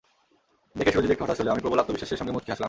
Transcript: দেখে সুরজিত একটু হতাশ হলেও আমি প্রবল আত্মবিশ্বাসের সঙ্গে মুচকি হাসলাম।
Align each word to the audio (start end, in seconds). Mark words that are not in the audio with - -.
দেখে 0.77 0.91
সুরজিত 0.93 1.11
একটু 1.15 1.23
হতাশ 1.25 1.37
হলেও 1.39 1.53
আমি 1.55 1.63
প্রবল 1.63 1.79
আত্মবিশ্বাসের 1.81 2.19
সঙ্গে 2.19 2.33
মুচকি 2.35 2.49
হাসলাম। 2.51 2.59